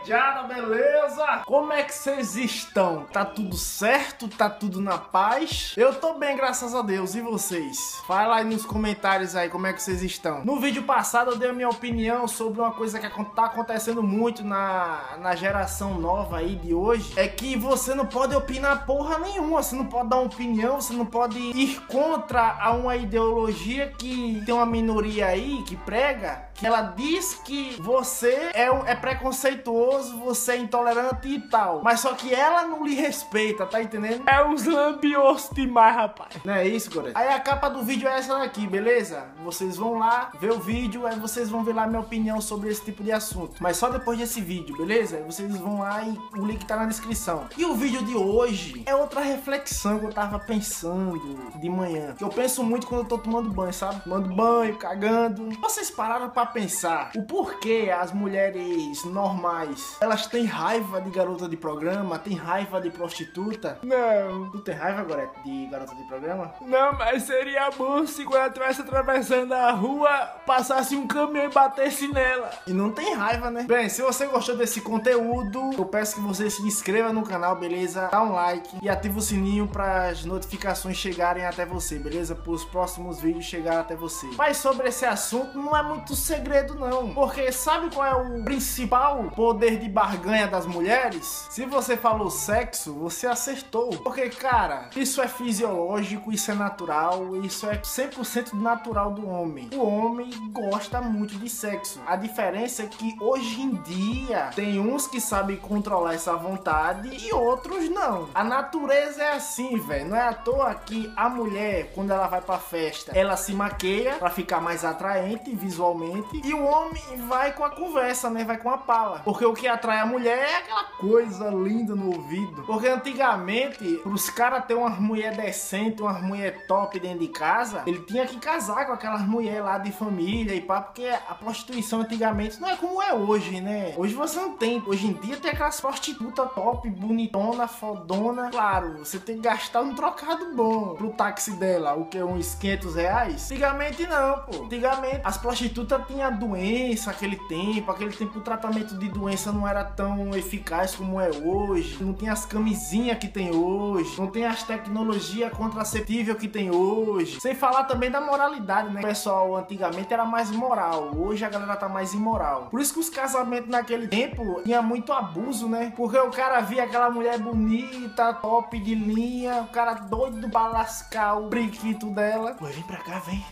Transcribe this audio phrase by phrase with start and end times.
[0.00, 1.42] rapaziada, beleza?
[1.44, 3.04] Como é que vocês estão?
[3.12, 4.28] Tá tudo certo?
[4.28, 5.74] Tá tudo na paz?
[5.76, 7.14] Eu tô bem, graças a Deus.
[7.14, 8.00] E vocês?
[8.06, 10.44] Fala aí nos comentários aí como é que vocês estão.
[10.44, 14.42] No vídeo passado eu dei a minha opinião sobre uma coisa que tá acontecendo muito
[14.44, 17.12] na, na geração nova aí de hoje.
[17.16, 19.62] É que você não pode opinar porra nenhuma.
[19.62, 24.42] Você não pode dar uma opinião, você não pode ir contra a uma ideologia que
[24.44, 30.52] tem uma minoria aí que prega, que ela diz que você é, é preconceituoso, você
[30.52, 31.80] é intolerante e tal.
[31.82, 34.22] Mas só que ela não lhe respeita, tá entendendo?
[34.28, 36.34] É uns lambios demais, rapaz.
[36.44, 37.16] Não é isso, Gorete?
[37.16, 39.26] Aí a capa do vídeo é essa daqui, beleza?
[39.44, 42.84] Vocês vão lá ver o vídeo, aí vocês vão ver lá minha opinião sobre esse
[42.84, 43.56] tipo de assunto.
[43.60, 45.16] Mas só depois desse vídeo, beleza?
[45.16, 47.46] Aí vocês vão lá e o link tá na descrição.
[47.56, 51.18] E o vídeo de hoje é outra reflexão que eu tava pensando
[51.56, 52.14] de manhã.
[52.16, 54.02] Que eu penso muito quando eu tô tomando banho, sabe?
[54.02, 55.48] Tomando banho, cagando.
[55.60, 61.56] Vocês pararam pra pensar o porquê as mulheres normais elas têm raiva de garota de
[61.56, 63.78] programa, tem raiva de prostituta?
[63.82, 64.50] Não.
[64.50, 66.54] Tu tem raiva, Gorete, de garota de programa?
[66.60, 70.10] Não, mas seria bom se quando ela estivesse atravessando a rua,
[70.46, 72.50] passasse um caminhão e batesse nela.
[72.66, 73.64] E não tem raiva, né?
[73.64, 78.08] Bem, se você gostou desse conteúdo, eu peço que você se inscreva no canal, beleza?
[78.10, 82.34] Dá um like e ativa o sininho para as notificações chegarem até você, beleza?
[82.34, 84.26] Para os próximos vídeos chegarem até você.
[84.36, 89.30] Mas sobre esse assunto não é muito segredo não, porque sabe qual é o principal
[89.34, 91.46] poder de barganha das mulheres?
[91.50, 93.90] Se você falou sexo, você acertou.
[93.98, 99.70] Porque, cara, isso é fisiológico, isso é natural, isso é 100% natural do homem.
[99.74, 102.00] O homem gosta muito de sexo.
[102.06, 107.32] A diferença é que hoje em dia tem uns que sabem controlar essa vontade e
[107.32, 108.28] outros não.
[108.34, 110.08] A natureza é assim, velho.
[110.08, 114.14] Não é à toa que a mulher, quando ela vai pra festa, ela se maqueia
[114.14, 118.44] para ficar mais atraente visualmente e o homem vai com a conversa, né?
[118.44, 119.20] Vai com a pala.
[119.24, 122.62] Porque o que atrai a mulher é aquela coisa linda no ouvido.
[122.62, 128.00] Porque antigamente, pros caras ter uma mulher decente, uma mulher top dentro de casa, ele
[128.00, 132.58] tinha que casar com aquelas mulheres lá de família e pá, porque a prostituição antigamente
[132.58, 133.92] não é como é hoje, né?
[133.98, 134.82] Hoje você não tem.
[134.86, 138.48] Hoje em dia tem aquelas prostitutas top, bonitona, fodona.
[138.50, 142.22] Claro, você tem que gastar um trocado bom pro táxi dela, o que?
[142.22, 143.50] Uns 500 reais?
[143.50, 144.64] Antigamente não, pô.
[144.64, 149.84] Antigamente as prostitutas tinham doença aquele tempo, aquele tempo o tratamento de doença não era
[149.84, 152.02] tão eficaz como é hoje.
[152.02, 157.40] Não tem as camisinhas que tem hoje, não tem as tecnologias contraceptíveis que tem hoje.
[157.40, 159.00] Sem falar também da moralidade, né?
[159.00, 162.68] O pessoal antigamente era mais moral, hoje a galera tá mais imoral.
[162.70, 165.92] Por isso que os casamentos naquele tempo tinha muito abuso, né?
[165.96, 171.34] Porque o cara via aquela mulher bonita, top de linha, o cara doido pra lascar
[171.36, 172.56] o brinquito dela.
[172.60, 173.44] Ué, vem pra cá, vem,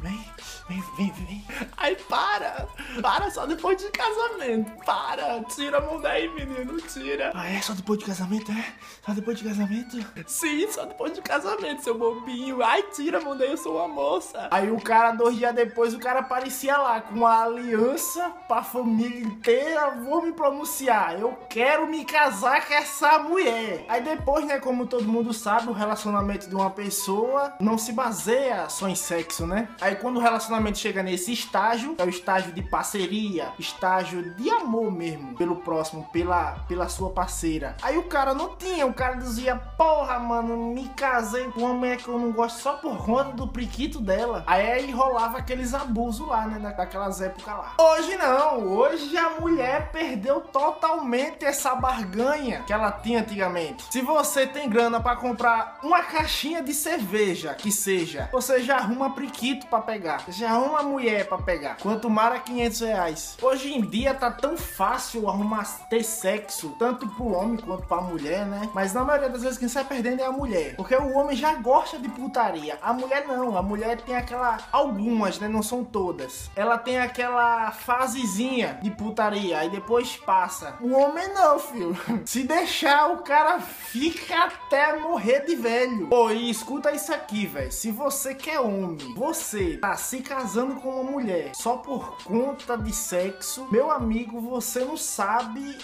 [0.00, 0.24] vem,
[0.68, 1.44] vem, vem, vem.
[1.76, 2.68] Ai, para!
[3.00, 4.72] Para só depois de casamento.
[4.84, 5.44] Para!
[5.48, 7.30] Tira a mão daí, menino, tira.
[7.34, 7.60] Ah, é?
[7.60, 8.64] Só depois de casamento, é?
[9.04, 9.96] Só depois de casamento?
[10.26, 12.62] Sim, só depois de casamento, seu bobinho.
[12.62, 14.48] Ai, tira a mão daí, eu sou uma moça.
[14.50, 19.20] Aí o cara, dois dias depois, o cara aparecia lá com uma aliança pra família
[19.20, 19.90] inteira.
[20.02, 21.18] Vou me pronunciar.
[21.18, 23.84] Eu quero me casar com essa mulher.
[23.88, 28.68] Aí depois, né, como todo mundo sabe, o relacionamento de uma pessoa não se baseia
[28.68, 29.68] só em sexo, né?
[29.80, 34.90] Aí quando o relacionamento chega nesse estágio, é o estágio de parceria, estágio de amor
[34.90, 37.76] mesmo, pelo próximo, pela, pela sua parceira.
[37.82, 41.96] Aí o cara não tinha, o cara dizia, porra, mano, me casei com uma mulher
[41.96, 44.44] que eu não gosto só por conta do priquito dela.
[44.46, 47.74] Aí, rolava aqueles abusos lá, né, daquelas épocas lá.
[47.78, 53.84] Hoje não, hoje a mulher perdeu totalmente essa barganha que ela tinha antigamente.
[53.90, 59.14] Se você tem grana para comprar uma caixinha de cerveja, que seja, você já arruma
[59.14, 61.76] priquito para pegar, já arruma mulher para pegar.
[61.80, 63.36] Quanto mais 500 reais.
[63.40, 68.46] Hoje em dia tá tão fácil arrumar ter sexo, tanto pro homem quanto pra mulher,
[68.46, 68.68] né?
[68.74, 70.76] Mas na maioria das vezes quem sai perdendo é a mulher.
[70.76, 72.78] Porque o homem já gosta de putaria.
[72.82, 73.56] A mulher não.
[73.56, 74.58] A mulher tem aquela.
[74.72, 75.48] Algumas, né?
[75.48, 76.50] Não são todas.
[76.54, 79.58] Ela tem aquela fasezinha de putaria.
[79.58, 80.74] Aí depois passa.
[80.80, 81.96] O homem não, filho.
[82.24, 86.06] Se deixar, o cara fica até morrer de velho.
[86.08, 87.72] Pô, e escuta isso aqui, velho.
[87.72, 92.94] Se você quer homem, você tá se casando com uma mulher só por conta de
[92.94, 95.15] sexo, meu amigo, você não sabe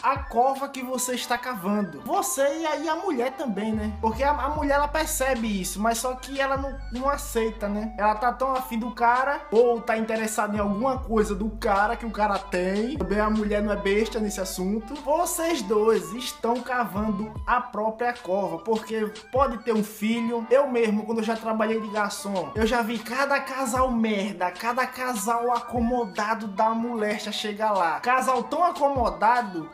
[0.03, 2.01] a cova que você está cavando.
[2.05, 3.93] Você e aí a mulher também, né?
[4.01, 7.95] Porque a, a mulher ela percebe isso, mas só que ela não, não aceita, né?
[7.99, 12.07] Ela tá tão afim do cara, ou tá interessada em alguma coisa do cara que
[12.07, 12.97] o cara tem.
[12.97, 14.95] Também a mulher não é besta nesse assunto.
[15.03, 20.47] Vocês dois estão cavando a própria cova, porque pode ter um filho.
[20.51, 24.87] Eu mesmo, quando eu já trabalhei de garçom, eu já vi cada casal merda cada
[24.87, 28.01] casal acomodado da moléstia chega lá.
[28.01, 29.12] Casal tão acomodado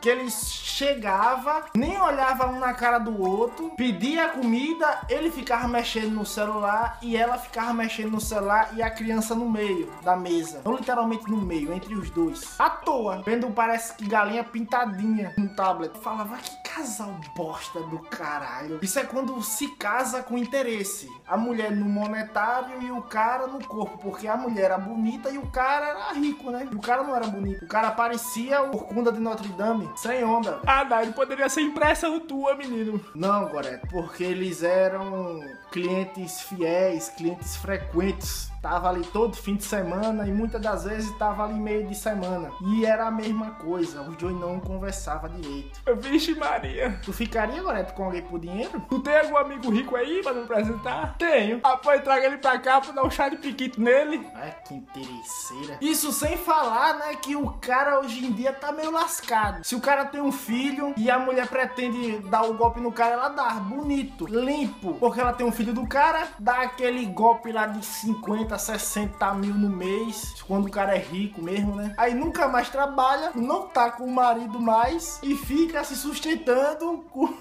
[0.01, 6.11] que eles chegava, nem olhava um na cara do outro, pedia comida, ele ficava mexendo
[6.11, 10.61] no celular e ela ficava mexendo no celular e a criança no meio da mesa.
[10.63, 12.59] Não literalmente no meio, entre os dois.
[12.59, 15.93] À toa, vendo parece que galinha pintadinha no tablet.
[15.95, 18.79] Eu falava que casal bosta do caralho.
[18.81, 21.09] Isso é quando se casa com interesse.
[21.27, 25.37] A mulher no monetário e o cara no corpo, porque a mulher era bonita e
[25.37, 26.67] o cara era rico, né?
[26.71, 27.65] E o cara não era bonito.
[27.65, 30.59] O cara parecia o Corcunda de Notre Dame, sem onda.
[30.65, 32.99] Ah, não, poderia ser impressão tua, menino.
[33.13, 35.39] Não, Goreto, porque eles eram
[35.71, 38.51] clientes fiéis, clientes frequentes.
[38.61, 42.51] Tava ali todo fim de semana e muitas das vezes tava ali meio de semana.
[42.61, 45.79] E era a mesma coisa, os dois não conversavam direito.
[45.97, 46.99] Vixe Maria.
[47.03, 48.81] Tu ficaria, Goreto, com alguém por dinheiro?
[48.89, 51.15] Tu tem algum amigo rico aí pra me apresentar?
[51.17, 51.59] Tenho.
[51.63, 54.27] Ah, pô, traga ele pra cá pra dar um chá de piquito nele.
[54.35, 55.77] Ai, que interesseira.
[55.81, 59.63] Isso sem falar, né, que o cara hoje em dia tá meio lascado.
[59.63, 63.13] Se o cara tem um filho e a mulher pretende dar o golpe no cara,
[63.13, 64.95] ela dá bonito, limpo.
[64.95, 69.53] Porque ela tem um filho do cara, dá aquele golpe lá de 50, 60 mil
[69.53, 71.93] no mês, quando o cara é rico mesmo, né?
[71.97, 77.33] Aí nunca mais trabalha, não tá com o marido mais e fica se sustentando com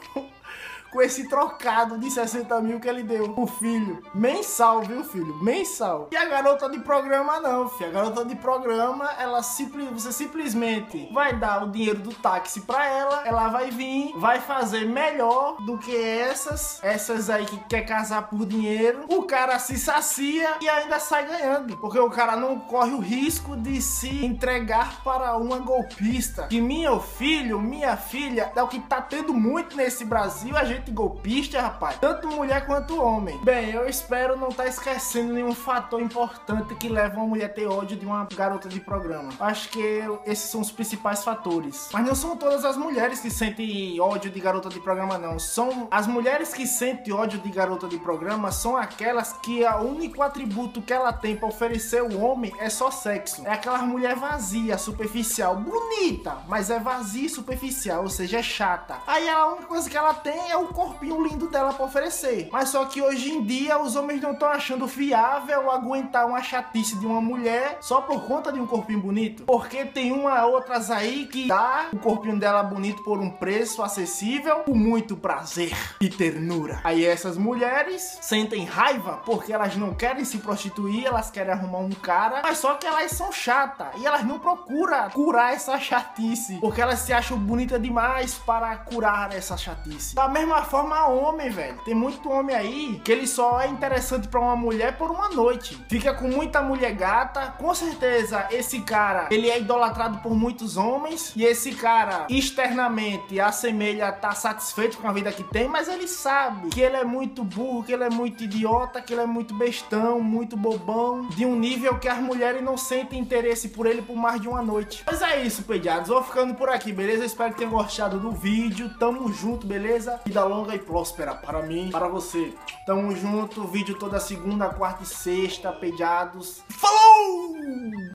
[0.91, 4.03] com esse trocado de 60 mil que ele deu pro filho.
[4.15, 5.35] Mensal, viu, filho?
[5.43, 6.09] Mensal.
[6.11, 7.91] E a garota de programa não, filho.
[7.91, 13.23] A garota de programa, ela você simplesmente vai dar o dinheiro do táxi pra ela,
[13.27, 18.47] ela vai vir, vai fazer melhor do que essas, essas aí que quer casar por
[18.47, 19.05] dinheiro.
[19.09, 23.57] O cara se sacia e ainda sai ganhando, porque o cara não corre o risco
[23.57, 26.47] de se entregar para uma golpista.
[26.47, 30.78] Que meu filho, minha filha, é o que tá tendo muito nesse Brasil, a gente
[30.79, 31.99] gente golpista, rapaz.
[31.99, 33.39] Tanto mulher quanto homem.
[33.43, 37.49] Bem, eu espero não estar tá esquecendo nenhum fator importante que leva uma mulher a
[37.49, 39.31] ter ódio de uma garota de programa.
[39.41, 41.89] Acho que esses são os principais fatores.
[41.93, 45.39] Mas não são todas as mulheres que sentem ódio de garota de programa, não.
[45.39, 50.23] São as mulheres que sentem ódio de garota de programa são aquelas que o único
[50.23, 53.47] atributo que ela tem para oferecer ao homem é só sexo.
[53.47, 58.97] É aquela mulher vazia, superficial, bonita, mas é vazia e superficial, ou seja, é chata.
[59.07, 62.49] Aí a única coisa que ela tem é o corpinho lindo dela para oferecer.
[62.53, 66.97] Mas só que hoje em dia os homens não estão achando viável aguentar uma chatice
[66.99, 69.45] de uma mulher só por conta de um corpinho bonito.
[69.45, 74.61] Porque tem uma outras aí que dá o corpinho dela bonito por um preço acessível,
[74.61, 76.81] com muito prazer e ternura.
[76.85, 81.91] Aí essas mulheres sentem raiva porque elas não querem se prostituir, elas querem arrumar um
[81.91, 86.81] cara, mas só que elas são chatas e elas não procuram curar essa chatice, porque
[86.81, 90.15] elas se acham bonita demais para curar essa chatice.
[90.15, 91.79] Da mesma forma homem, velho.
[91.85, 95.79] Tem muito homem aí que ele só é interessante para uma mulher por uma noite.
[95.89, 97.55] Fica com muita mulher gata.
[97.59, 101.33] Com certeza, esse cara, ele é idolatrado por muitos homens.
[101.37, 105.69] E esse cara, externamente, assemelha estar tá satisfeito com a vida que tem.
[105.69, 109.23] Mas ele sabe que ele é muito burro, que ele é muito idiota, que ele
[109.23, 111.29] é muito bestão, muito bobão.
[111.29, 114.63] De um nível que as mulheres não sentem interesse por ele por mais de uma
[114.63, 115.03] noite.
[115.07, 116.09] Mas é isso, pediados.
[116.09, 117.25] Vou ficando por aqui, beleza?
[117.25, 118.91] Espero que tenham gostado do vídeo.
[118.99, 120.21] Tamo junto, beleza?
[120.25, 122.53] Vida longa e próspera para mim, para você.
[122.85, 126.63] Tamo junto, vídeo toda segunda, quarta e sexta, pediados.
[126.69, 127.55] Falou!